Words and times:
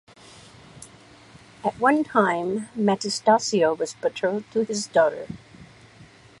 At 1.63 1.79
one 1.79 2.03
time, 2.03 2.69
Metastasio 2.75 3.77
was 3.77 3.93
betrothed 3.93 4.51
to 4.53 4.63
his 4.63 4.87
daughter. 4.87 5.27